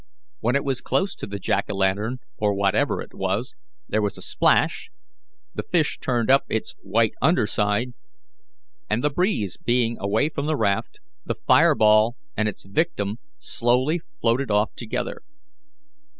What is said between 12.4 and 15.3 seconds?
its victim slowly floated off together.